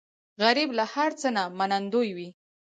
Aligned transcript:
غریب 0.43 0.69
له 0.77 0.85
هر 0.93 1.11
څه 1.21 1.27
نه 1.35 1.43
منندوی 1.57 2.09
وي 2.17 2.29